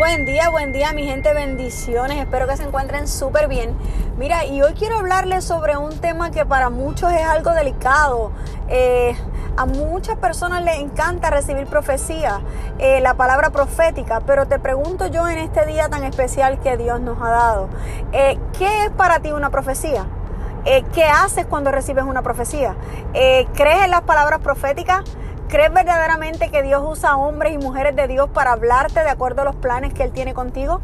[0.00, 3.76] Buen día, buen día mi gente, bendiciones, espero que se encuentren súper bien.
[4.16, 8.32] Mira, y hoy quiero hablarles sobre un tema que para muchos es algo delicado.
[8.70, 9.14] Eh,
[9.58, 12.40] a muchas personas les encanta recibir profecía,
[12.78, 16.98] eh, la palabra profética, pero te pregunto yo en este día tan especial que Dios
[17.02, 17.68] nos ha dado,
[18.12, 20.06] eh, ¿qué es para ti una profecía?
[20.94, 22.74] ¿Qué haces cuando recibes una profecía?
[23.12, 25.04] ¿Crees en las palabras proféticas?
[25.50, 29.44] ¿Crees verdaderamente que Dios usa hombres y mujeres de Dios para hablarte de acuerdo a
[29.44, 30.80] los planes que Él tiene contigo?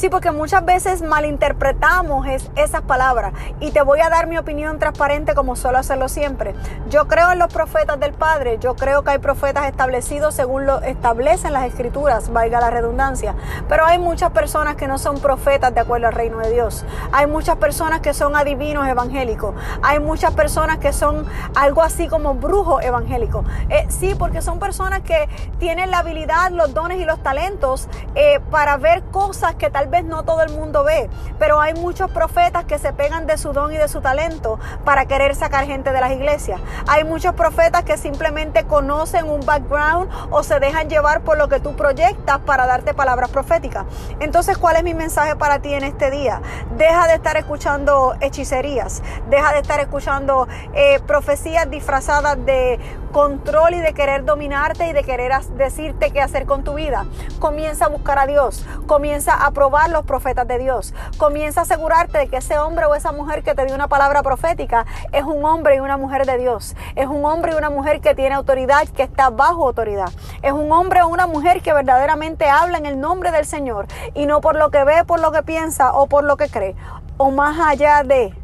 [0.00, 3.34] Sí, porque muchas veces malinterpretamos esas palabras.
[3.60, 6.54] Y te voy a dar mi opinión transparente como suelo hacerlo siempre.
[6.88, 8.56] Yo creo en los profetas del Padre.
[8.58, 13.34] Yo creo que hay profetas establecidos según lo establecen las escrituras, valga la redundancia.
[13.68, 16.86] Pero hay muchas personas que no son profetas de acuerdo al reino de Dios.
[17.12, 19.54] Hay muchas personas que son adivinos evangélicos.
[19.82, 23.44] Hay muchas personas que son algo así como brujos evangélicos.
[23.68, 25.28] Eh, sí, porque son personas que
[25.58, 30.04] tienen la habilidad, los dones y los talentos eh, para ver cosas que tal vez
[30.04, 33.72] no todo el mundo ve, pero hay muchos profetas que se pegan de su don
[33.72, 36.60] y de su talento para querer sacar gente de las iglesias.
[36.88, 41.60] Hay muchos profetas que simplemente conocen un background o se dejan llevar por lo que
[41.60, 43.84] tú proyectas para darte palabras proféticas.
[44.20, 46.40] Entonces, ¿cuál es mi mensaje para ti en este día?
[46.76, 52.78] Deja de estar escuchando hechicerías, deja de estar escuchando eh, profecías disfrazadas de
[53.10, 57.06] control y de querer dominarte y de querer decirte qué hacer con tu vida.
[57.38, 62.18] Comienza a buscar a Dios, comienza a probar los profetas de Dios, comienza a asegurarte
[62.18, 65.44] de que ese hombre o esa mujer que te dio una palabra profética es un
[65.44, 68.88] hombre y una mujer de Dios, es un hombre y una mujer que tiene autoridad,
[68.88, 70.10] que está bajo autoridad,
[70.42, 74.26] es un hombre o una mujer que verdaderamente habla en el nombre del Señor y
[74.26, 76.74] no por lo que ve, por lo que piensa o por lo que cree,
[77.16, 78.34] o más allá de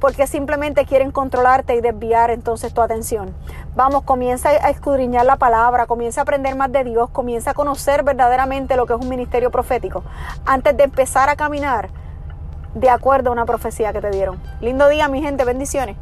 [0.00, 3.34] porque simplemente quieren controlarte y desviar entonces tu atención.
[3.74, 8.02] Vamos, comienza a escudriñar la palabra, comienza a aprender más de Dios, comienza a conocer
[8.02, 10.04] verdaderamente lo que es un ministerio profético
[10.46, 11.90] antes de empezar a caminar
[12.74, 14.40] de acuerdo a una profecía que te dieron.
[14.60, 15.96] Lindo día, mi gente, bendiciones.